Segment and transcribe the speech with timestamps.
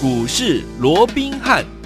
[0.00, 1.77] 股市罗宾汉。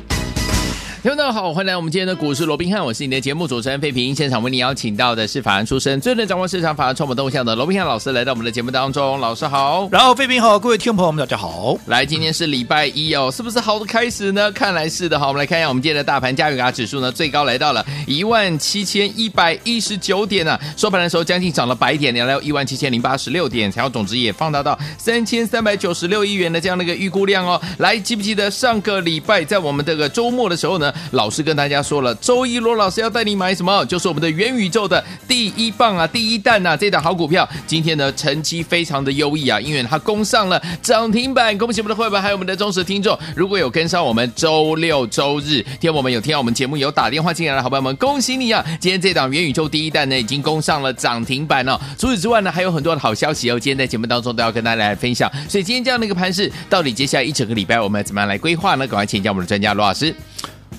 [1.03, 4.15] 听众大家好，欢迎来我们今天的股市罗宾汉，我是你的节目主持人费平。
[4.15, 9.19] 现场为你邀请到的是法案出身、最能掌握市场法案传播动向的罗宾汉老师，来到我们的节目当中。
[9.19, 11.77] 老师好，然后费平好，各位听众朋友们大家好。
[11.87, 14.53] 来，今天是礼拜一哦，是不是好的开始呢？
[14.53, 15.19] 看来是的。
[15.19, 27.61] 好，我们来看一下我们今天的大盘加权指数呢，最高来到了一万七千一百一十九点呢、啊，收盘的时候将近涨了百点，来到一万七千零八十六点，成交总值也放大到三千三百九十六亿元的这样的一个预估量哦。
[27.79, 31.83] 来，记不记得上个礼拜在我们这个周末的时候呢，老师跟大家。
[31.83, 33.85] 说了，周一罗老师要带你买什么？
[33.87, 41.57] 就是我们的元宇宙的第一棒啊，第一弹呐、这档好股票，今天呢成绩非常的优异啊，因为它攻上了涨停板。
[41.59, 43.19] 恭喜我们的会员，还有我们的忠实听众。
[43.35, 48.65] 如果有跟上我们周六周日，听我们有听到我们节目有打电话进来的好朋友们，恭喜你啊！
[48.79, 51.81] 今天这档元宇宙第一弹呢，已经攻上了涨停板了、哦。
[51.99, 53.59] 除此之外呢，还有很多的好消息哦。
[53.59, 55.31] 今天在节目当中都要跟大家来分享。
[55.49, 58.87] 所以今天这样的一个盘势，到底接下来一整个礼拜我们要怎么样来规划呢？
[58.87, 60.15] 赶快请教我们的专家罗老师。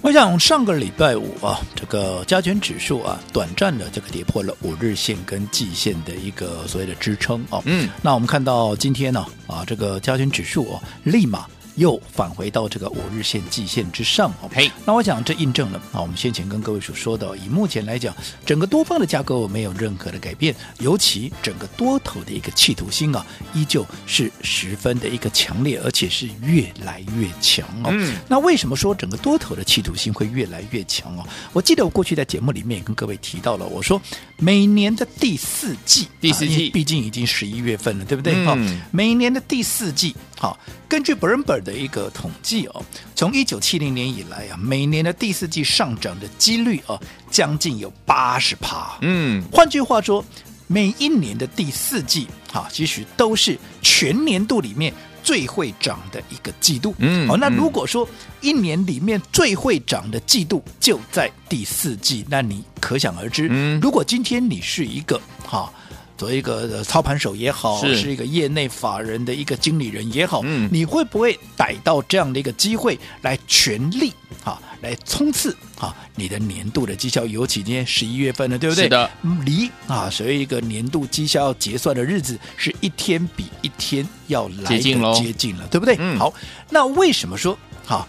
[0.02, 7.61] 我想上个礼拜五啊，这个加权指数啊，短暂的这个跌破了五日线跟季线的一个所谓的支撑哦。
[7.66, 11.45] 嗯，那我们看到今天呢啊，这个加权指数啊，立马。
[11.75, 14.49] 又返回到这个五日线、季线之上哦。
[14.53, 18.15] 嘿，那我想这印证了啊，我们先前跟各位所说的，以目前来讲，
[18.45, 27.89] 整个多方的架构没有任何的改变，尤其整个多头的一个企图心啊，依旧是十分的一个强烈，而且是越来越强哦。
[27.91, 31.25] 嗯，那为什么说整个多头的企图心会越来越强哦？
[31.53, 34.02] 我记得我过去在节目里面也跟各位提到了，我说
[34.37, 38.33] 每年的第四季，第四季，毕竟已经十一月份了，对不对？
[38.45, 42.83] 哈、嗯，每年的第四季，好，根据 Bloomberg 的一个统计哦，
[43.16, 46.99] 从一九七零年以来啊，每年的第四季上涨的几率啊，
[47.31, 48.97] 将近有八十趴。
[48.99, 50.21] 嗯，换句话说，
[50.67, 56.94] 每一年的第四季啊，其实都是全年度里面最会涨的一个季度。
[56.97, 58.05] 嗯，好，那如果说
[58.41, 65.17] 一年里面最会涨的季度就在第四季，那你可想而知，嗯，如果今天你是一个
[65.48, 65.71] 哈。
[66.17, 74.13] 作为一个操盘手也好，是，是一个业内法人的一个经理人也好，嗯，你会不会逮到这样的一个机会来全力
[74.43, 77.25] 啊，来冲刺啊你的年度的绩效？
[77.25, 78.83] 尤其今天十一月份了，对不对？
[78.85, 79.09] 是的，
[79.43, 85.95] 离啊，所以一个年度绩效要结算的日子是一天比一天要来接近了，接近了，对不对？
[85.99, 86.33] 嗯，好，
[86.69, 88.07] 那为什么说好？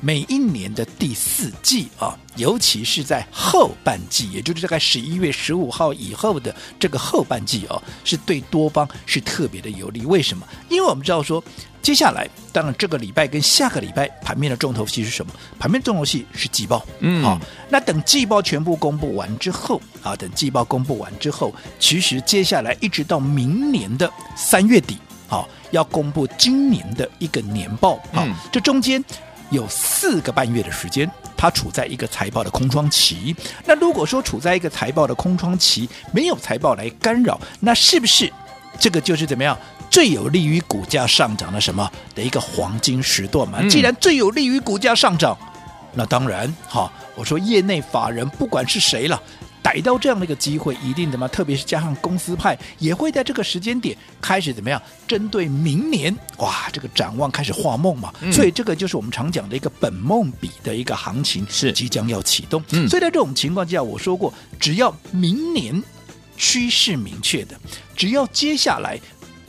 [0.00, 10.04] 每一年的第四季啊，尤其是在后半季，也就是大概十一月十五号以后的这个后半季啊，是对多方是特别的有利。
[10.06, 10.46] 为什么？
[10.68, 11.42] 因为我们知道说，
[11.82, 15.32] 接下来当然这个礼拜跟下个礼拜盘面的重头戏是什么？
[15.58, 16.84] 盘面重头戏是季报。
[17.00, 28.00] 嗯，好，那等季报全部公布完之后啊，等季报公布完之后，其实接下来一直到明年的三月底，好，要公布今年的一个年报。
[28.12, 29.02] 嗯，这中间。
[29.50, 33.34] 有四个半月的时间，它处在一个财报的空窗期。
[33.64, 38.32] 那如果说处在一个财报的空窗期，没有财报来干扰，那是不是
[38.78, 39.56] 这个就是怎么样
[39.90, 43.62] 最有利于股价上涨的什么的一个黄金时段嘛？
[43.68, 45.36] 既然最有利于股价上涨，
[45.94, 49.22] 那当然哈，我说业内法人不管是谁了。
[49.66, 51.26] 逮到这样的一个机会，一定怎么？
[51.26, 54.80] 特别是加上公司派，也会在这个时间点开始怎么样？
[55.08, 58.14] 针对明年，哇，这个展望开始画梦嘛。
[58.20, 62.62] 嗯、所以这个就是我们常讲的一个本梦比的一个行情是即将要启动。
[62.70, 65.82] 嗯、所以在这种情况之下，我说过，只要明年
[66.36, 67.58] 趋势明确的，
[67.96, 69.00] 只要接下来。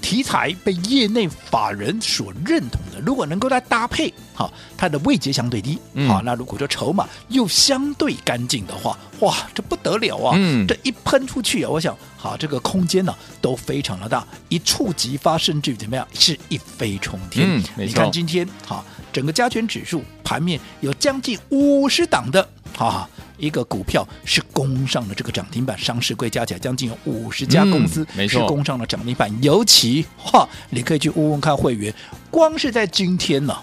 [0.01, 5.75] 题材被业内法人所认同的，如果能够来搭配，好，它的位阶相对低，
[6.07, 10.33] 好、嗯，那如果说筹码又相对干净的话，哇，这不得了啊！
[10.37, 17.47] 嗯，这一喷出去啊，我想，好，这个空间呢、啊、都非常的大，一触即发，甚至于怎么样，是一飞冲天。
[17.49, 22.47] 嗯，你看今天，好，整个加权指数盘面有将近五十档的，
[22.77, 23.09] 哈。
[23.39, 29.29] 一个股票是攻上了这个涨停板，上市柜加起来将近有五十家公司是攻上了涨停板。
[29.31, 31.93] 嗯、尤其哈，你可以去问问看会员，
[32.31, 33.55] 光是在今天呢，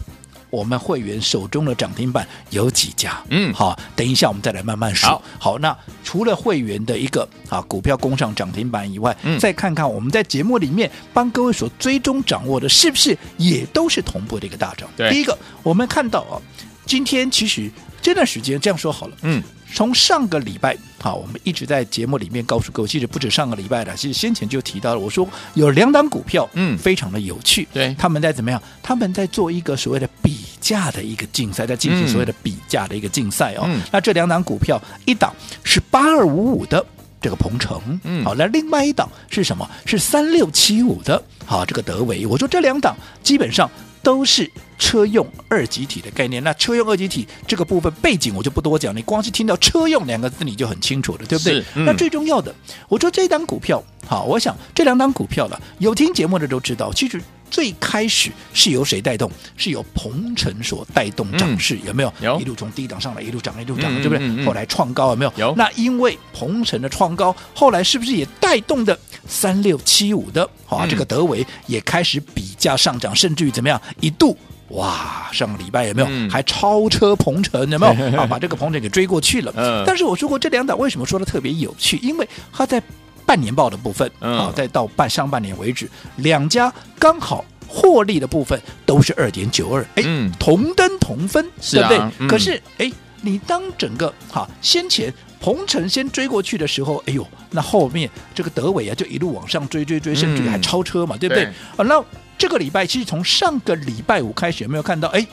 [0.48, 3.20] 我们会员手中的涨停板有几家？
[3.30, 5.08] 嗯，好，等一下我们再来慢慢说。
[5.08, 14.88] 好，好，那除了会员的一个啊股票攻上涨停板以外，嗯、再看看我们在节目里面帮各位所追踪掌握的，是不是也都是同步的一个大涨？
[14.96, 16.38] 对，第一个我们看到啊，
[16.86, 17.70] 今天其实
[18.02, 19.42] 这段时间这样说好了，嗯。
[19.72, 28.62] 从上个礼拜，好，我们一直在节目里面告诉各位，其实不止上个礼拜的，其实先前就提到了，我说有两档股票，嗯，非常的有趣，对，他们在怎么样？
[28.84, 33.64] 他们在做一个所谓的比价的一个竞赛，在进行所谓的比价的一个竞赛哦。
[33.66, 35.34] 嗯、那这两档股票，一档
[35.64, 36.86] 是八二五五的
[37.20, 39.68] 这个鹏程，嗯，好，那另外一档是什么？
[39.84, 42.24] 是三六七五的，好，这个德维。
[42.26, 42.94] 我说这两档
[43.24, 43.68] 基本上
[44.04, 44.48] 都是
[44.78, 46.42] 车用二极体的概念。
[46.42, 51.62] 那车用二极体这个部分背景我就不多讲，你光是听到车用两个字你就很清楚了，对不对？
[51.74, 52.54] 嗯、那最重要的，
[52.88, 57.20] 我说这档股票，好，我想这两档股票了，有听节目的都知道，其实。
[57.50, 59.30] 最开始是由谁带动？
[59.56, 62.12] 是由鹏程所带动涨势，嗯、有没有？
[62.20, 64.44] 有一路从低档上来，一路涨，一路涨，对不对？
[64.44, 65.32] 后来创高，有没有？
[65.36, 65.54] 有。
[65.54, 68.98] 那因为鹏程的创高，后来是不是也带动的
[69.28, 70.48] 三六七五的？
[70.66, 73.80] 好、啊，嗯、这个德维也开始比价上涨，甚至于怎么样？
[74.00, 74.36] 一度
[74.68, 76.08] 哇，上个礼拜有没有？
[76.10, 77.92] 嗯、还超车鹏程，有没有？
[78.20, 79.52] 啊，把这个鹏程给追过去了。
[79.56, 79.84] 嗯。
[79.86, 81.98] 但是我说过，这两档为什么说的特别有趣？
[82.02, 82.82] 因为它在。
[83.26, 90.02] 半年报的部分啊，再到半上半年为止，两家刚好获利的部分都是二点九二，哎，
[90.38, 92.28] 同登同分，对不对？
[92.28, 101.44] 可是，哎，你当整个哈先前鹏程先追过去的时候，哎呦，那后面这个德伟啊就一路往上追追追，甚至于还超车嘛，对不对？
[101.44, 102.04] 啊，那
[102.38, 105.08] 这个礼拜其实从上个礼拜五开始，有没有看到？
[105.08, 105.26] 哎。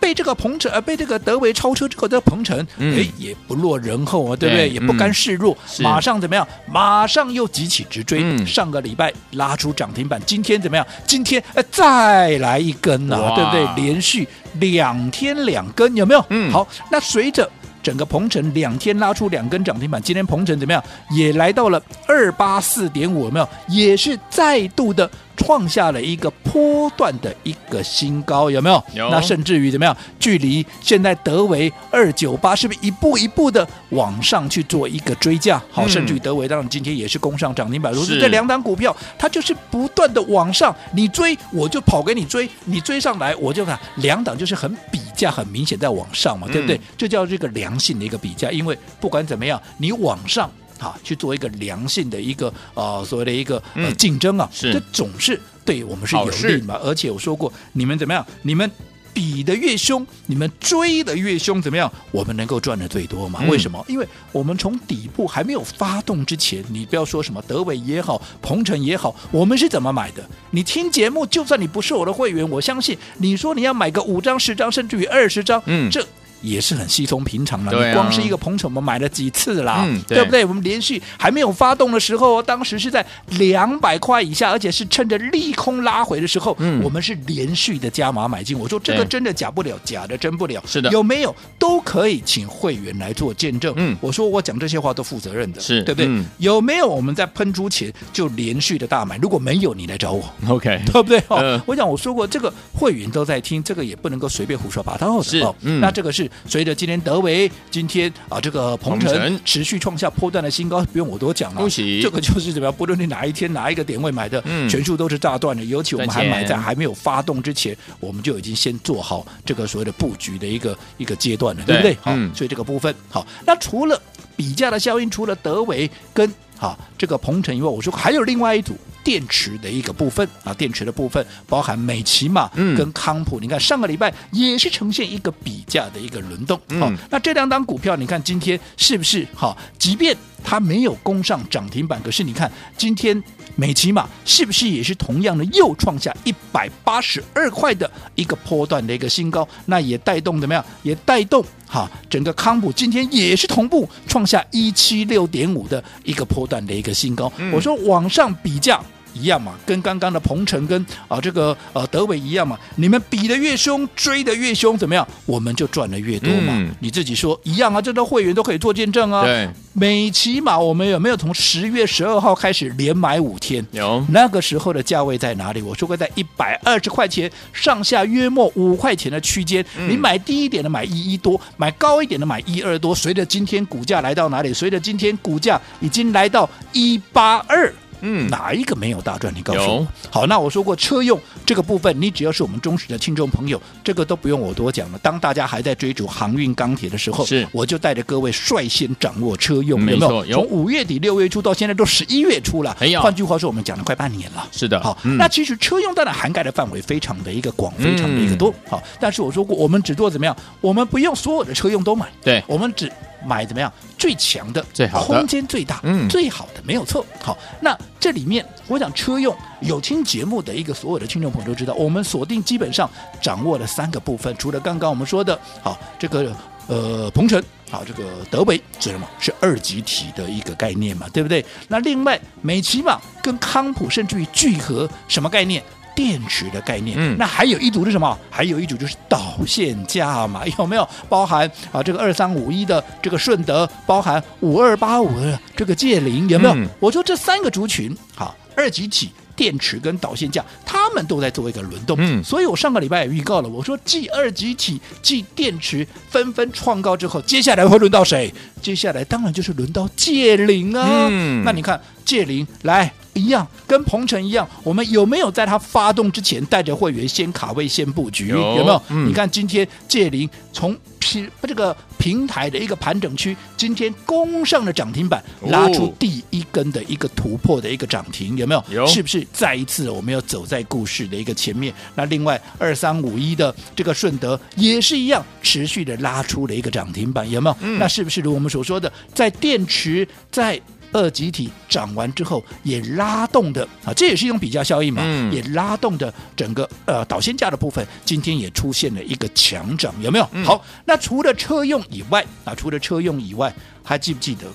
[0.00, 4.66] 被这个鹏程呃，被这个德维超车之后的鹏程，哎、嗯，也不落人后啊，对不对？
[4.66, 6.48] 对也不甘示弱，嗯、马上怎么样？
[6.66, 8.20] 马上又急起直追。
[8.22, 10.86] 嗯、上个礼拜拉出涨停板，今天怎么样？
[11.06, 13.84] 今天呃再来一根啊，哇对不对？
[13.84, 16.24] 连续两天两根，有没有？
[16.30, 17.48] 嗯，好，那随着。
[17.82, 20.84] 整个鹏程两天拉出两根涨停板，今天鹏程怎么样？
[21.16, 23.48] 也来到了二八四点五，有没有？
[23.68, 25.10] 也是再度的
[25.40, 28.84] 创下了一个波段的一个新高，有没有？
[28.92, 29.08] 有。
[29.08, 29.96] 那甚至于怎么样？
[30.18, 35.60] 距离现在德维二九八，是不是一步一步的往上去做一个追价？
[35.70, 37.90] 好，甚至于德维当然今天也是攻上涨停板。
[37.90, 46.76] 如此这两档股票，它就是不断的往上，你追我就跑给你追，你追上来我就看两档就是很比价很明显在往上嘛，对不对？
[46.76, 56.76] 嗯、这叫这个良性的一个比价，因为不管怎么样，你往上啊去做一个良性的一个啊、呃、所谓的一个呃竞争啊，是这总是对我们是有利嘛。
[56.82, 58.26] 而且我说过，你们怎么样？
[58.42, 58.70] 你们。
[59.12, 61.92] 比的越凶，你们追的越凶，怎么样？
[62.12, 63.42] 我们能够赚的最多嘛？
[63.48, 63.84] 为什么？
[63.88, 70.24] 因为我们从底部还没有发动之前，你不要说什么德伟也好，鹏程也好，我们是怎么买的？
[70.52, 76.06] 你听节目，就算你不是我的会员，我相信你说你要买个五张、十张，甚至于二十张，嗯，这。
[76.42, 80.44] 也是很稀松平常的，你光是一个鹏程，我们买了几次啦，对不对？
[80.44, 83.04] 我们连续还没有发动的时候，当时是在
[83.38, 88.58] 两百块以下，而且是趁着利空拉回的时候，我们是连续的加码买进。
[88.58, 93.74] 我说这个真的假不了，假的真不了，是的，有没有都可以请会员来做见证。
[93.76, 96.08] 嗯，我说我讲这些话都负责任的，是对不对？
[96.38, 99.18] 有没有我们在喷出前就连续的大买？
[99.18, 101.22] 如果没有，你来找我，OK，对不对？
[101.28, 105.24] 哦，我讲我说过，这个会员都在听，这个也不能够随便胡说八道的。
[105.24, 106.29] 是，嗯，那这个是。
[106.46, 111.60] 随着今天德维今天啊，这个鹏程持续创下波段的新高，不用我多讲了。
[111.60, 112.00] 恭喜！
[112.00, 112.74] 这个就是怎么样？
[112.74, 115.64] 不论你哪一天哪一个点位买的，嗯、全数都是炸断的。
[115.64, 121.94] 尤其我们还买在还没有发动之前，我们就已经先做好这个所谓的布局的一个一个阶段了，对，对不对？
[122.02, 123.26] 好，嗯、所以这个部分好。
[123.46, 124.00] 那除了
[124.36, 128.76] 比价的效应，除了德维跟好这个鹏程以外，我说还有另外一组。
[129.02, 136.56] 电池的一个部分啊，电池的部分包含美琪玛跟康普，嗯、你看上个礼拜也是呈现一个比价的一个轮动。
[136.58, 139.56] 好、嗯哦，那这两档股票，你看今天是不是好、哦？
[139.78, 143.22] 即便它没有攻上涨停板，可是你看今天
[143.56, 149.46] 美琪玛是不是也是同样的又创下一百八十二块的一个波段的一个新高？
[149.66, 150.64] 那也带动怎么样？
[150.82, 157.32] 也带动哈、哦，整个康普今天也是同步创下一七六点五的一个波段的一个新高。
[157.38, 158.80] 嗯、我说往上比价。
[159.12, 165.06] 一样嘛，跟刚刚的鹏程跟啊这个呃德伟一样嘛，你们比的越凶，追的越凶，怎么样？
[165.26, 166.52] 我们就赚的越多嘛。
[166.56, 169.24] 嗯、你自己说一样啊，这都会员都可以做见证啊。
[169.24, 173.64] 对，美琪玛我们有没有从十月十二号开始连买五天？
[173.72, 175.62] 有，那个时候的价位在哪里？
[175.62, 179.64] 我说过在一百二十块钱上下，约莫五块钱的区间。
[179.76, 182.94] 嗯、你买低一点的买一一多，买高一点的买一二多。
[182.94, 184.52] 随着今天股价来到哪里？
[184.52, 187.72] 随着今天股价已经来到一八二。
[188.00, 189.34] 嗯，哪一个没有大赚？
[189.34, 189.86] 你告诉我。
[190.10, 194.98] 好，那我说过车用这个部分，你只要是我们忠实的听众朋友，这个都不用我多讲了。
[194.98, 200.24] 当大家还在追逐航运钢铁的时候，是我就带着各位率先掌握车用，有没有？
[200.32, 204.46] 从五月底六月初到现在都十一月初了，有换句话说，我们讲了快半年了。
[204.50, 208.52] 是的，好，嗯、那其实车用当然涵盖的范围非常的一个广，非常的一个多。
[208.68, 210.36] 好，但是我说过，我们只做怎么样？
[210.60, 212.90] 我们不用所有的车用都买，对，我们只。
[213.24, 213.72] 买怎么样？
[213.98, 217.04] 最强的，最好的，空间最大，嗯，最好的没有错。
[217.22, 222.88] 好，那这里面我想车用有听节目的一个所有的听众朋友都知道，我们锁定基本上
[223.20, 226.34] 掌握了三个部分，除了刚刚我们说的，好这个
[226.66, 229.08] 呃鹏程，好这个德维，知道吗？
[229.18, 231.44] 是二级体的一个概念嘛，对不对？
[231.68, 235.62] 那另外美琪玛跟康普甚至于聚合什么概念？
[236.00, 236.96] 电池的概念。
[236.98, 238.18] 嗯，那还有一组是什么？
[238.30, 241.82] 还有一组就是导线架嘛， 有没有包含啊？
[241.82, 246.54] 这个二三五一的这个顺德，包含五二八五的这个界灵，有没有？
[246.54, 249.10] 嗯、我说这三个族群，好，二级体。
[249.36, 258.30] 电池跟导线架，他们都在做一个轮动，嗯，所以我上个礼拜也预告了，我说继二极体、继电池纷纷创高之后，接下来会轮到谁？
[258.60, 261.08] 接下来当然就是轮到界灵啊。
[261.10, 268.28] 嗯，那你看界灵来一样，跟鹏程一样，我们有没有在它发动之前带着会员先卡位、先布局？
[268.28, 268.82] 有，有没有？
[268.88, 270.76] 嗯、你看今天借零从。
[271.02, 278.62] 平这个平台的一个盘整区，今天攻上了涨停板，拉出第一根的一个突破的一个涨停，有没有？
[278.70, 281.72] 有，是不是再一次我们要走在故事的一个前面？
[281.94, 287.56] 那另外二三五一的这个顺德也是一样，持续的拉出了一个涨停板，有没有？
[287.62, 290.60] 嗯、那是不是如我们所说的，在电池在？
[290.92, 300.28] 二级体涨完之后，也拉动的啊，这也是一种比较效应嘛，嗯、也拉动的整个呃导线架的部分，今天也出现了一个强涨，有没有？
[300.32, 303.52] 嗯、好，那除了车用以外啊，除了车用以外，
[303.84, 304.46] 还记不记得？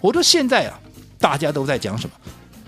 [0.00, 0.78] 我说现在啊，
[1.18, 2.16] 大家都在讲什么？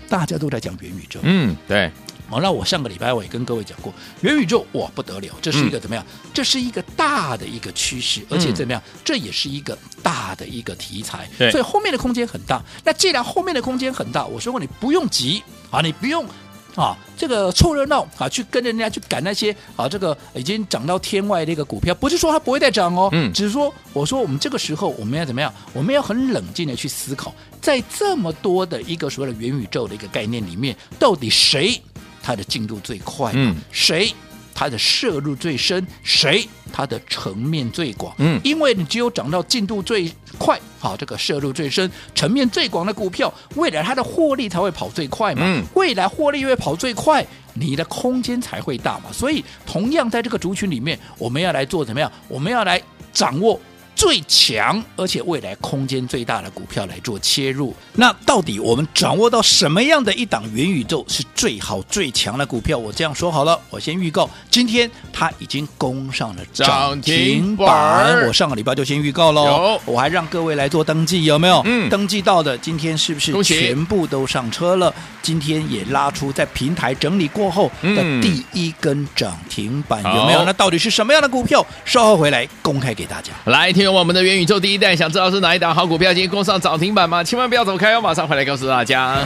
[0.08, 1.20] 大家都在讲元宇宙。
[1.22, 1.90] 嗯，对。
[2.32, 6.02] 好，那我上个礼拜我也跟各位讲过，元宇宙哇不得了，这是一个怎么样？
[6.24, 8.80] 嗯、这是一个大的一个趋势，而且怎么样？
[8.86, 12.62] 嗯、这也是一个大的一个题材，对所以后面的空间很大。
[12.84, 16.26] 那既然后面的空间很大，我说过你不用急啊，你不用
[16.74, 25.52] 啊这个凑热闹啊，去跟人家去赶那些啊这个已经涨到天外的一个股票，不是说它不会再涨哦，嗯，只是说我说我们这个时候我们要怎么样？
[25.74, 31.78] 我们要很冷静的去思考，在这么多的一个所谓的元宇宙的一个概念里面，到底谁？
[32.22, 34.14] 它的进度最快，嗯，谁
[34.54, 52.10] 它的摄入最深，谁它的层面最广，嗯，因为你只有涨到进度最快，好，这个摄入最深、层面最广的股票，未来它的获利才会跑最快嘛，嗯，未来获利会跑最快，你的空间才会大嘛，所以同样在这个族群里面，我们要来做怎么样？
[52.28, 52.80] 我们要来
[53.12, 53.60] 掌握。
[54.02, 62.76] 最强而且未来空间最大的股票来做切入，那到底我们掌握到什么样的一档元宇宙是最好最强的股票？
[62.76, 68.26] 我这样说好了，我先预告，今天它已经攻上了涨停板。
[68.26, 71.62] 我上个礼拜就先预告喽，有我还让各位来做登记，有没有？
[71.64, 74.92] 嗯，登记到的今天是不是全部都上车了？
[75.22, 80.44] 今天也拉出在平台整理过后的第一根涨停板，有没有？
[80.44, 81.64] 那到底是什么样的股票？
[81.84, 83.30] 稍后回来公开给大家。
[83.44, 83.91] 来听。
[83.92, 86.12] 我们的元宇宙第一代，想知道是哪一档好股票？
[86.14, 87.22] 今天攻上涨停板吗？
[87.22, 89.18] 千万不要走开哦，马上回来告诉大家。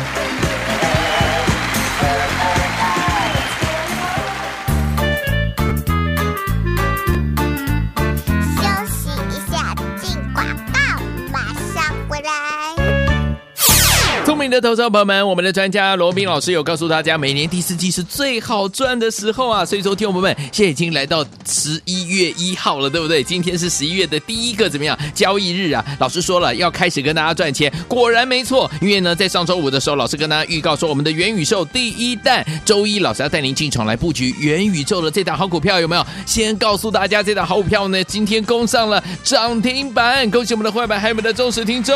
[14.51, 19.65] 的投资朋友们，我们的专家罗宾老师有告诉大家，每年第四季是最好赚的时候啊！
[19.65, 23.23] 所以说，听众朋友们，现在已经来到十一月一号了，对不对？
[23.23, 25.85] 今天是十一月的第一个怎么样交易日啊？
[25.99, 28.71] 老师说了要开始跟大家赚钱，果然没错。
[28.81, 36.07] 因为呢，在上周五的时候，老师跟大家预告说，我们的元宇宙第一弹，周一老师要带您进场来布局元宇宙的这档好股票，有没有？
[36.25, 41.95] 先告诉大家，这档好股票呢，今天攻上了涨停板，恭喜我们的会员，还有我们的忠实听众。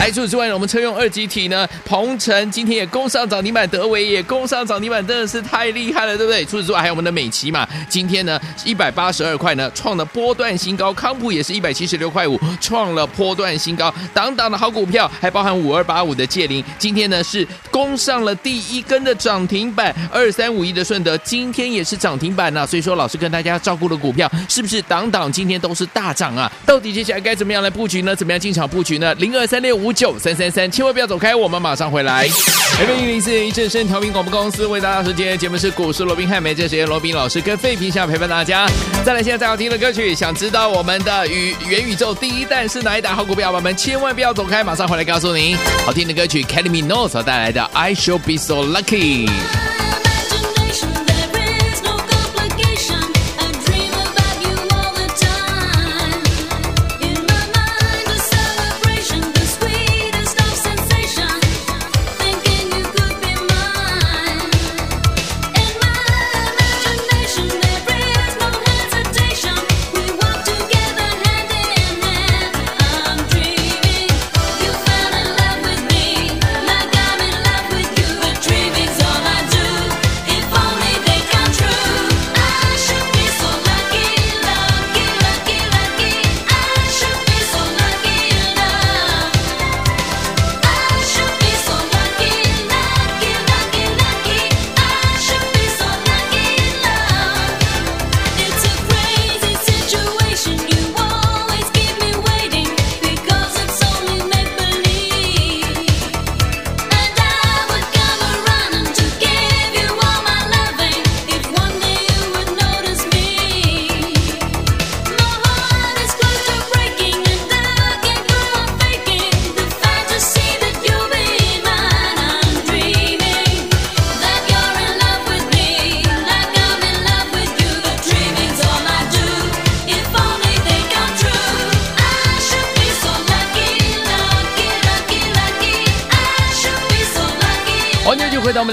[0.00, 6.44] 来，除此之外呢，我们车用二级体呢，鹏程今天也攻上涨停板，德微也攻上涨停板，真的是太厉害了，对不对？
[6.44, 26.50] 除此之外，还有我们的美琪嘛，今天呢一百八十二块呢，创了波段新高，康普也是一百七十六块五，创了波段新高，档档的好股票，还包含五二八五的界零，今天呢是攻上了第一根的涨停板，二三五一的顺德今天也是涨停板呐、所以说老师跟大家照顾的股票，是不是档档今天都是大涨啊？
[26.66, 28.16] 到底接下来该怎么样来布局呢？
[28.16, 29.14] 怎么样进场布局呢？
[29.14, 29.84] 零二三六五。
[29.84, 32.28] 五九三三三，千万不要走开，我们马上回来。
[32.76, 38.66] FM 一零四点一正声调频广播公司为大家时间节目是股市罗宾汉，每这时间罗宾老师跟费平下陪伴大家。
[39.04, 43.52] 再来，现在最好听的歌曲，想知道我们的与元宇宙第一弹是哪一档好股票？
[43.52, 45.56] 我们千万不要走开，马上回来告诉您。
[45.86, 49.30] 好听的歌曲，Kelly Minogue 所带来的 I Shall Be So Lucky。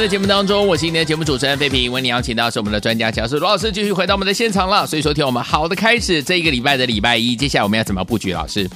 [0.01, 4.87] 们的节目当中，我是今天的节目主持人费平，为你邀请到是我们的专家讲师罗老师，继续回到我们的现场了。
[4.87, 8.33] 所以说，听我们好的开始，这一个礼拜的礼拜一，接下来我们要怎么布局？
[8.33, 8.67] 老师？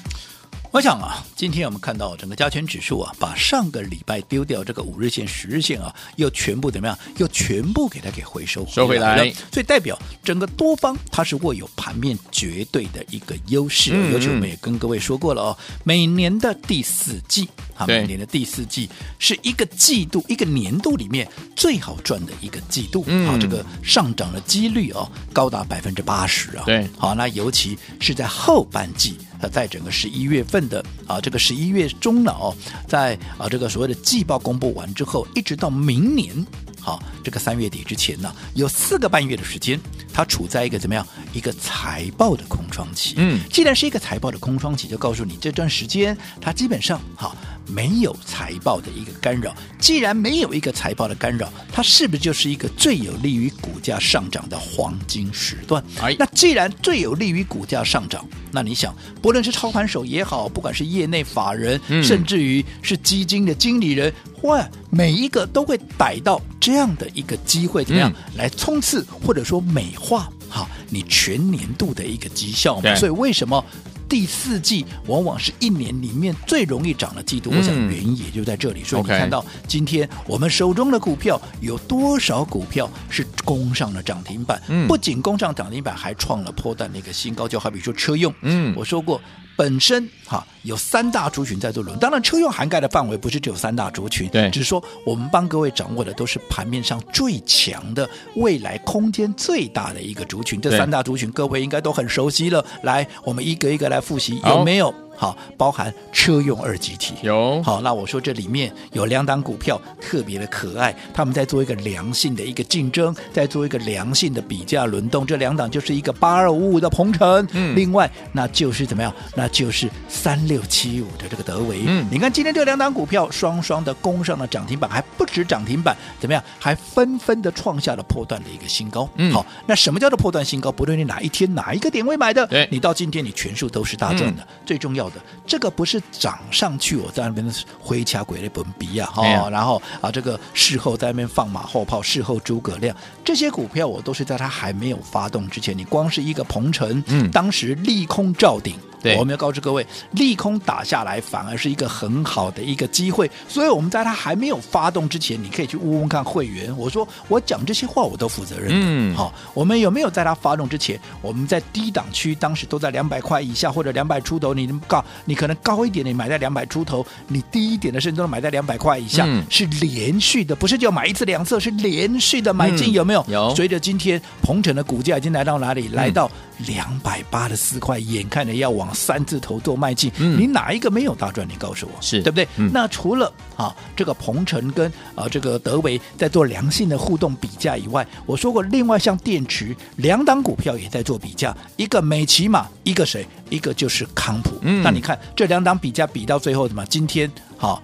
[0.72, 6.96] 我想啊，今天我们看到整个加权指数啊，把上个礼拜丢掉这个五日线、十日线啊，又全部怎么样？
[7.18, 9.34] 又全部给它给回收回收回来了。
[9.52, 13.94] 所以代表整个多方它是握有盘面绝对的一个优势。
[13.96, 18.90] 嗯、尤其我们也跟各位说过了哦，每年的第四季啊，每年的第四季
[19.20, 23.04] 是一个季度、一个年度里面最好赚的一个季度。
[23.08, 26.64] 嗯，好，这个上涨的几率哦，高达百分之八十啊。
[26.66, 29.18] 对，好，那尤其是在后半季。
[29.52, 32.56] 在整个十一月份的啊，这个十一月中了哦，
[32.88, 36.34] 在啊这个所谓的季报公布完之后，一直到明年，
[36.80, 39.80] 好这个三月底之前呢，有四个半月的时间，
[40.12, 43.14] 它处在一个怎么样一个财报的空窗期。
[43.18, 47.36] 嗯，既然是一个财报的空窗期，就告诉你这段时间它基本上好。
[47.68, 55.84] 没有财报的一个干扰，既然没有一个财报的干扰，它是不是就是一个最有利于股价上涨的黄金时段？
[56.02, 72.94] 哎，那既然最有利于股价上涨，那你想，不论是操盘手也好，不管是业内法人，嗯、甚至于是基金的经理人，哇，每一个都会逮到这样的一个机会，怎么样、嗯、来冲刺或者说美化好你全年度的一个绩效嘛？
[72.96, 73.64] 所以为什么？
[74.08, 78.84] 第四季往往是一年里面最容易涨的季度，嗯、我想原因也就在这里。
[78.84, 84.62] 所以你看到今天我们手中的股票有多少股票是攻上了涨停板？
[84.68, 87.48] 嗯、不仅攻上涨停板，还创了破蛋的一个新高。
[87.48, 89.20] 就好比说车用，嗯，我说过。
[89.56, 100.60] 本身哈有三大族群在做轮，当然车用涵盖的范围不是只有三大族群，对，只是说我们帮各位掌握的都是盘面上最强的、未来空间最大的一个族群。
[100.60, 104.94] 这三大族群各位应该都很熟悉了，来，我们一个一个来复习，有没有？
[105.16, 115.26] 好，包含车用二极体有好，那我说这里面有两档股票特别的可爱，他们在做一个良性的一个竞争，在做一个良性的比价轮动。
[115.26, 119.14] 这两档就是一个八二五五的鹏程，嗯，另外那就是怎么样？
[119.36, 121.84] 那就是三六七五的这个德维。
[121.88, 126.44] 嗯，你看今天这两档股票双双的攻上了涨停板，还不止涨停板，怎么样？
[126.60, 129.10] 还纷纷的创下了破断的一个新高。
[129.16, 130.72] 嗯，好，那什么叫做破断新高？
[130.72, 134.42] 不论你哪一天哪一个点位买的，对你到今天你全数都是大赚的。
[134.42, 135.05] 嗯、最重要。
[135.10, 135.16] 的
[135.46, 148.76] 这个不是涨上去，我在那边挥掐鬼的本比啊，哈，然后啊，这个事后在那边放马后炮，事后诸葛亮，这些股票我都是在它还没有发动之前，你光是一个鹏程，嗯，当时利空照顶。
[149.18, 156.76] 我们要告知各位，利空打下来反而是一个很好的一个机会，所以我们在它还没有发动之前，你可以去问问看会员。
[156.78, 158.76] 我说我讲这些话我都负责任的。
[158.80, 173.24] 嗯，好，我们有没有在它发动之前，我们在低档区，当时都在两百块以下或者两百出头，你高，你可能高一点，你买在两百出头，你低一点的甚至都买在两百块以下，嗯、是连续的，不是就买一次两次，是连续的买进，有没有？
[173.28, 173.56] 嗯、有。
[173.56, 175.88] 随着今天鹏程的股价已经来到哪里？
[175.90, 176.30] 来到
[176.68, 178.86] 两百八十四块，眼看着要往。
[178.96, 181.46] 三字头做迈进，嗯、你哪一个没有大赚？
[181.48, 182.48] 你告诉我，是对不对？
[182.56, 193.28] 嗯、那除了啊这个鹏程跟啊这个德维在做良性的互动比价以外，我说过，另外像电池两档股票也在做比价，一个美琪玛，一个谁？
[193.50, 194.58] 一个就是康普。
[194.62, 196.86] 嗯、那你看这两档比价比到最后怎么？
[196.86, 197.74] 今天好。
[197.74, 197.84] 啊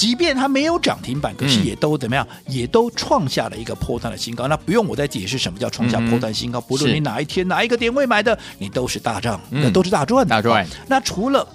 [0.00, 2.26] 即便它没有涨停板，可是也都怎么样？
[2.46, 4.48] 嗯、也都创下了一个破断的新高。
[4.48, 6.58] 那不用我再解释什么叫创下破断新高。
[6.58, 10.30] 嗯、不论你哪一天哪一个点位买的，你都是大涨，那、嗯、都是大赚的。
[10.30, 10.66] 大赚。
[10.86, 11.46] 那除了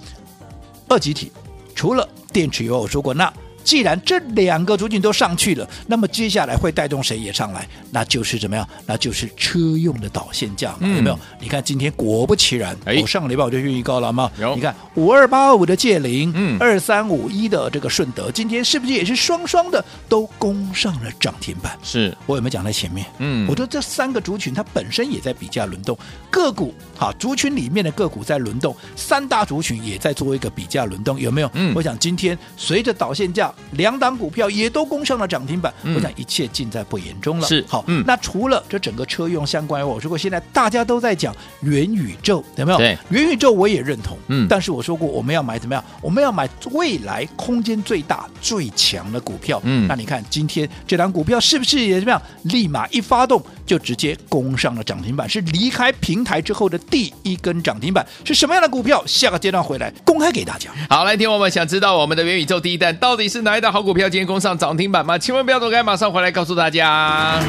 [0.86, 1.32] 二级体，
[1.74, 3.32] 除了电池以外，我说过那。
[3.66, 7.66] 既然这两个族群都上去了，那么接下来会带动谁也上来？
[7.90, 8.66] 那就是怎么样？
[8.86, 11.18] 那就是车用的导线价嘛，嗯、有没有？
[11.40, 14.30] 你看今天果不其然，我、哎我、上个礼拜我就预告了嘛。
[14.38, 21.76] 有，你看五二八五的界零，嗯，二三五一的这个顺德，今天是不是也是双双的都攻上了涨停板？
[21.82, 23.04] 是我有没有讲在前面？
[23.18, 25.98] 嗯，我说这三个族群它本身也在比价轮动，
[26.30, 31.50] 个股哈族群里面的个股在轮动，三大族群也在做一个比价轮动，有没有？
[31.54, 33.52] 嗯，我想今天随着导线价。
[33.72, 37.46] 两档股票也都攻上了涨停板，嗯、我想一切尽在不言中了。
[37.46, 42.78] 是好，嗯、那除了这整个车用相关，我说过现在大家都在讲元宇宙，有没有？
[42.78, 44.16] 对，元宇宙我也认同。
[44.28, 45.84] 嗯，但是我说过我们要买怎么样？
[46.00, 49.60] 我们要买未来空间最大、最强的股票。
[49.64, 52.22] 嗯，那你看今天这档股票是不是也怎么样？
[52.44, 58.06] 立马一发动就直接攻上了涨停板，是离开平台之后的第一根涨停板。
[58.24, 59.02] 是什么样的股票？
[59.06, 60.70] 下个阶段回来公开给大家。
[60.88, 64.08] 好，来听我们想知道我们的元宇宙第一弹到底是哪一档好股票？
[64.08, 65.18] 今天攻上涨停板吗？
[65.18, 67.42] 千万不要走开，马上回来告诉大家。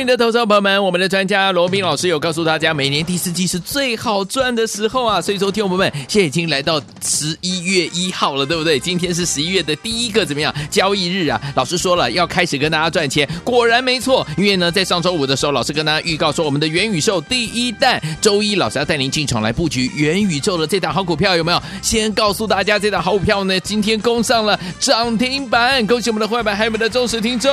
[0.00, 5.20] 明的投资朋友们，我们的专家罗宾老师有告诉大家，每年第四季是最好赚的时候啊。
[5.20, 8.80] 所以说，听众朋友们，现在已经来到十一月一号了，对不对？
[8.80, 11.38] 今天是十一月的第一个怎么样交易日啊？
[11.54, 14.26] 老师说了，要开始跟大家赚钱，果然没错。
[14.38, 21.62] 因为呢，在上周五的时候，老师跟大家预告说，我们的元宇宙第一弹，周一老师要带您进场来布局元宇宙的这档好股票，有没有？
[21.82, 27.50] 先告诉大家，这档好股票呢，今天攻上了涨停板，恭喜我们的会员，还有我们的忠实听众。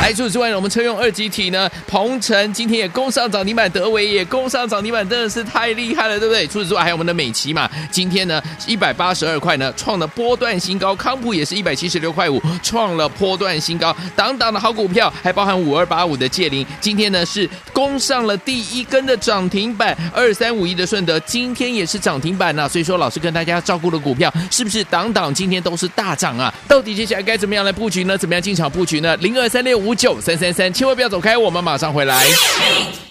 [0.00, 6.46] 来，除此之外呢，我们车用二级体呢，鹏程今天也攻上涨停板，德微也攻上涨停板，真的是太厉害了，对不对？
[6.46, 26.52] 除此之外，还有我们的美琪嘛，今天呢一百八十二块呢，创了波段新高，康普也是一百七十六块五，创了波段新高，档档的好股票，还包含五二八五的界霖，今天呢是攻上了第一根的涨停板，二三五一的顺德今天也是涨停板呢、所以说老师跟大家照顾的股票，是不是档档今天都是大涨啊？
[26.68, 28.16] 到底接下来该怎么样来布局呢？
[28.16, 29.16] 怎么样进场布局呢？
[29.18, 32.24] 零二三六五九三三三，千万不要走开，我们马上回来。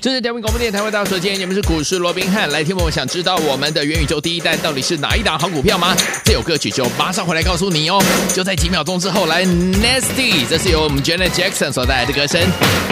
[0.01, 5.95] 这是调频广播电台为大家所见，你们是股市罗宾汉，来听我们想知道我们的元宇宙第一弹到底是哪一档好股票吗？
[6.25, 12.41] 这首歌曲就马上回来告诉你哦，就在几秒钟之后来 Nasty，这是由我们 Janet Jackson 所带来的歌声，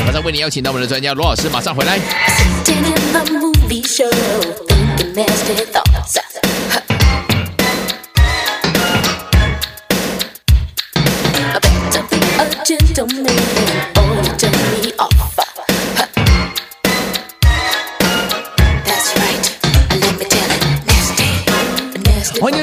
[0.05, 1.99] 马上为你邀请到我们的专家罗老师，马上回来。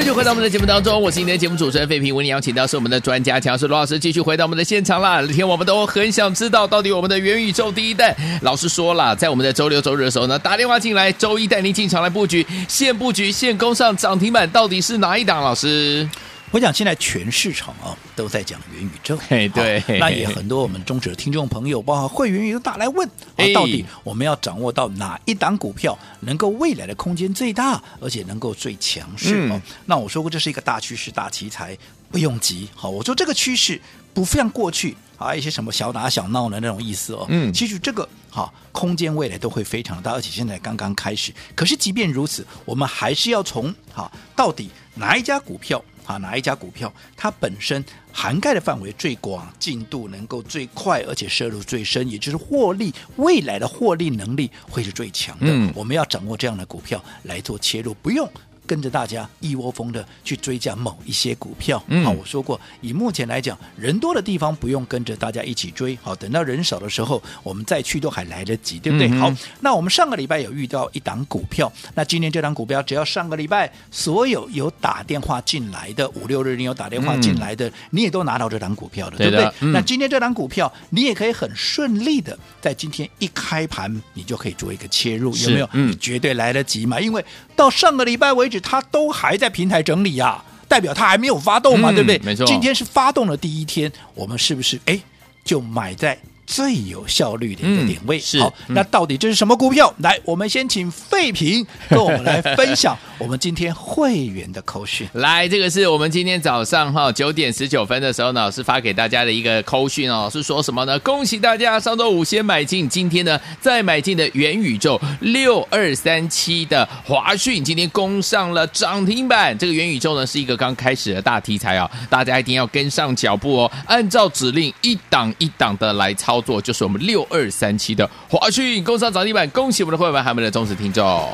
[0.09, 5.21] 续回到我们的节目当中，我是今天的节目主持人费平，为你邀请到是我们的专家强势罗老师，继续回到我们的现场啦。
[5.21, 15.43] 今天我们都很想知道，到底我们的元宇宙第一弹，老师说了，在我们的周六周日的时候呢，打电话进来，周一带您进场来布局，现布局现攻上涨停板，到底是哪一档？
[15.43, 16.09] 老师？
[16.51, 29.53] 我想现在全市场啊都在讲元宇宙，嘿对，那也很多我们忠实的听众朋友，包括会员也都打来问啊，到底我们要掌握到哪一档股票能够未来的空间最大，而且能够最强势哦？
[29.53, 31.77] 嗯、那我说过这是一个大趋势、大题材，
[32.09, 32.67] 不用急。
[32.73, 33.79] 好，我说这个趋势
[34.13, 37.27] 不像过去啊一些什么小打小闹的那种意思哦。
[37.29, 41.31] 嗯，其实这个哈空间未来都会非常大，而且现在刚刚开始。
[41.53, 45.79] 可是即便如此，我们还是要从哈到底哪一家股票？
[46.09, 55.45] 啊，哪一家股票它本身涵盖的范围最广，进度能够最快，而且摄入最深，也就是获利未来的获利能力会是最强的。
[55.47, 58.27] 嗯，我们要掌握这样的股票来做切入，不用。
[58.69, 69.07] 跟着大家一窝蜂的去追加某一些股票，嗯，好，我说过，以目前来讲，人多的地方不用跟着大家一起追，好，等到人少的时候，我们再去都还来得及，对不对？
[69.07, 79.51] 嗯、好，那我们上个礼拜有遇到一档股票，那今天这档股票，只要上个礼拜所有有打电话进来的五六日你有打电话进来的，嗯、你也都拿到这档股票的，对不对？
[79.61, 85.67] 嗯、那今天这档股票，你也可以很顺利的在今天一开盘，你就可以做一个切入，有没有？
[85.73, 87.25] 嗯，绝对来得及嘛，因为
[87.59, 88.61] 到上个礼拜为止。
[88.61, 92.17] 它都还在平台整理呀、啊，代表它还没有发动嘛，嗯、对不对？
[92.19, 94.97] 没错，今天是发动的第一天，我们是不是哎
[95.43, 96.17] 就买在？
[96.49, 98.51] 最有效率的一个点位，嗯、是好。
[98.69, 99.93] 嗯、那到底这是什么股票？
[99.99, 105.07] 来，我们先请费平跟我们来分享 我们今天会员的扣讯。
[105.13, 110.97] 来，这个是我们今天早上哈九点十九分的时候呢，老师发给大家的一个扣讯哦，是说什么呢？
[110.99, 119.55] 恭喜大家上周五先买进，今天呢再买进的元宇宙六二三七的华讯，今天攻上了涨停板。
[119.55, 126.38] 这个元宇宙呢是一个刚开始的大题材啊、哦，大家一定要跟上脚步哦，按照指令一档一档的来操。
[126.41, 131.29] 做就是我们六二三七的华讯工商涨停板，恭喜我们的会员还有我们的忠实听众。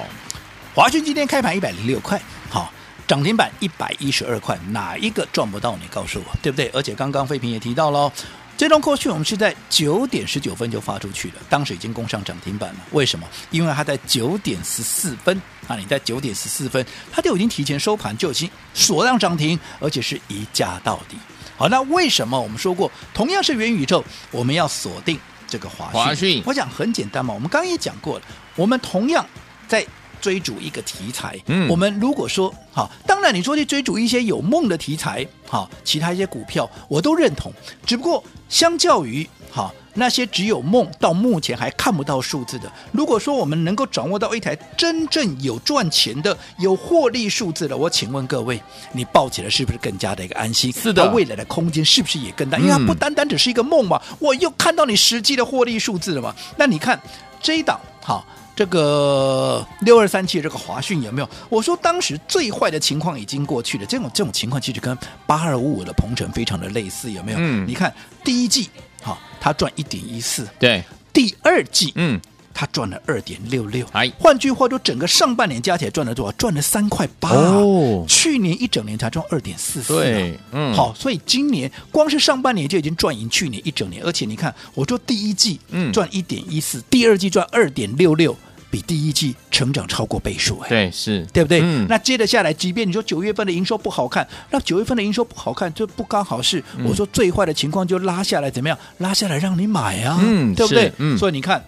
[0.73, 2.71] 华讯今天开盘一百零六块，好，
[3.07, 5.75] 涨停板一百一十二块，哪一个赚不到？
[5.77, 6.69] 你告诉我，对不对？
[6.73, 8.11] 而且刚刚费平也提到喽，
[8.57, 12.75] 这张扣讯我们是在九点十九分就发出去了，当时已经攻上涨停板了。
[12.91, 13.25] 为什么？
[13.51, 21.15] 因为它在九点十四分啊，你在九点十四分，它就已经提前收盘，就已经锁量涨停，而且是一价到底。
[21.57, 25.93] 好，那为什么我们说过，同样是元宇宙，我们要锁定这个华讯？
[25.93, 29.25] 华讯，我讲很简单嘛，我们刚刚也讲过了，我们同样
[29.67, 29.85] 在
[30.19, 31.39] 追逐一个题材。
[31.47, 37.53] 嗯，我们如果说好，当然你说去追逐一些有梦的题材，好，其他一些股票我都认同，
[37.85, 39.73] 只不过相较于好。
[39.97, 50.71] 那些只有梦到目前还看不到数字的，如果说我们能够掌握到一台真正有赚钱的、有获利数字的，我请问各位，你抱起来是不是更加的一个安心？
[50.73, 52.57] 是的，未来的空间是不是也更大？
[52.57, 56.35] 因为它不单单只是一个梦嘛，我又看到你实际的获利数字了嘛。
[56.57, 56.99] 那你看
[57.41, 61.29] 这一档，好，这个六二三七这个华讯有没有？
[61.47, 67.37] 我说当时最坏的情况已经过去了，这种这种情况其实跟八二五五的鹏程非常的类似，有没有？
[67.39, 68.69] 嗯，你看第一季。
[69.05, 72.19] 好，他赚一点一四，对，第二季，嗯。
[72.57, 76.31] 他赚了二点六六，哎，换句话说，整个上半年加起来赚了多少？
[76.37, 77.29] 赚了三块八。
[77.29, 79.93] 哦，去年一整年才赚二点四四。
[79.93, 88.33] 对，嗯，好，所以今年光是上半年就已经赚赢去年一整年，而且你看，我说第一季嗯赚一点一四，第二季赚二点六六，
[88.69, 91.61] 比第一季成长超过倍数，哎，对，是对不对？
[91.61, 98.77] 嗯，那接着下来，即便你说九月份的营收不好看，那九月份的营收不好看，这不刚好是、嗯、我说最坏的情况就拉下来，怎么样？
[98.97, 100.91] 拉下来让你买啊，嗯，对不对？
[100.97, 101.63] 嗯，所以你看。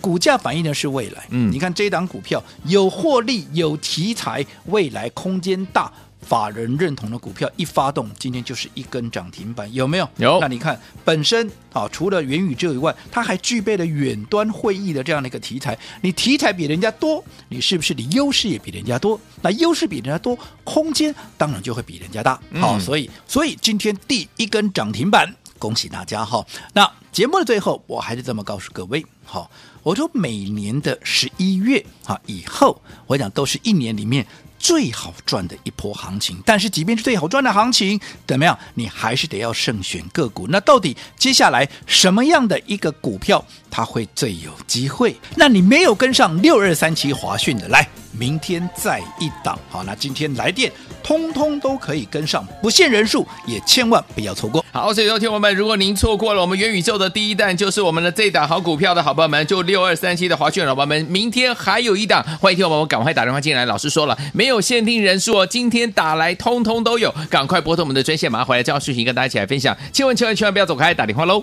[0.00, 5.92] 股价反映的是未来，嗯，你看这档股票有获利、有题材、未来空间大、
[6.32, 10.08] 法人认同的股票一发动，今天就是一根涨停板，有没有？
[10.16, 10.40] 有。
[10.40, 15.78] 那你看本身啊，除了元宇宙以外，它还具备了远端会议的这样的一个题材。
[16.00, 19.20] 你题材比人家多，你是不是你优势也比人家多？
[19.42, 22.36] 那优势比人家多，空间当然就会比人家大。
[22.54, 26.42] 好，嗯，所以所以今天第一根涨停板，恭喜大家哈。
[26.72, 29.50] 那节目的最后，我还是这么告诉各位，好。
[29.82, 34.24] 我说每年的十一月啊以后，我讲都是一年里面
[34.62, 36.40] 最好赚的一波行情。
[36.46, 40.46] 但是即便是最好赚的行情，怎么样，你还是得要慎选个股。
[40.48, 45.16] 那到底接下来什么样的一个股票它会最有机会？
[45.34, 49.58] 那你没有跟上六二三七华讯的，来，明天再一档。
[49.70, 50.70] 好，那今天来电。
[51.02, 54.64] 通通都可以跟上，不限人数，也千万不要错过。
[54.70, 63.66] 好，所以说，听友们，如果您错过了我们元宇宙的第一弹，就是我们的这档好股票的好朋友们，就六二三七的华讯老朋友们，明天还有一档，欢迎听友们，赶快打电话进来。
[63.66, 69.76] 老师说了，没有限定人数哦，今天打来通通都有，赶快拨通我们的专线，马上回来这样视频跟大家一起来分享。
[69.92, 71.42] 千万千万千万不要走开，打电话喽。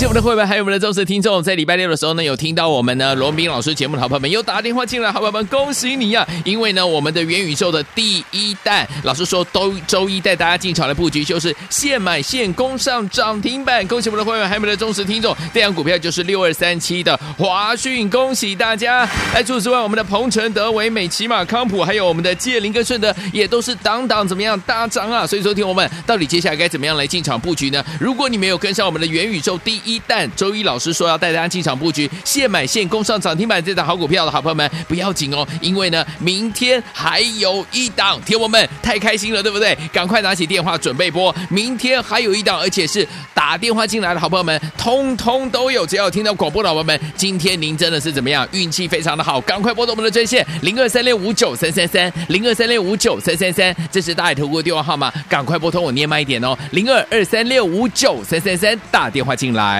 [0.00, 6.40] 谢我们的会员，还有我们的忠实听众，在礼拜六的时候呢，有听到我们呢罗宾老师节目的好朋友们，有打电话进来，好朋友们，恭喜你呀、啊！
[6.42, 13.86] 因为呢，我们的元宇宙的第一弹，老师说都周一带大家进场的布局，就是现买现攻上涨停板。
[13.86, 19.06] 恭喜我们的会员，还有我们的忠实听众，这样股票就是六二三七的华讯，恭喜大家！
[19.34, 25.26] 哎，除此之外，我们的鹏程、德微、美骑马、康普，还有我们的界林跟顺德，也都是档档怎么样大涨啊！
[25.26, 27.84] 所以说，听我们到底接下来该怎么样来进场布局呢？
[28.00, 39.76] 如果你没有跟上我们的元宇宙第一一旦，周一老师说要带大家进场布局，现买现攻上涨停板这档好股票的好朋友们，不要紧哦，因为呢，明天还有一档，听我们太开心了，对不对？
[39.92, 45.84] 赶快拿起电话准备拨，明天还有一档，而且是打电话进来的好朋友们，通通都有。
[45.84, 48.46] 只要听到广播的朋友们，今天您真的是怎么样？
[48.52, 59.79] 运气非常的好，赶快拨动我们的专线零二三六五九三三三零二三六五九三三三，这是大爱投顾的电话号码，赶快拨通，我念慢一点哦，零二二三六五九三三三，打电话进来。